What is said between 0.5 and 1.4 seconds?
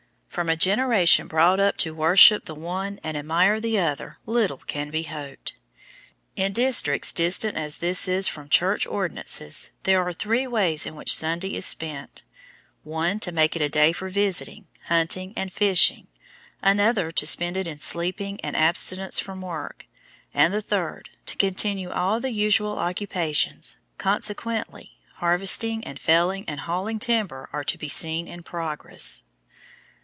generation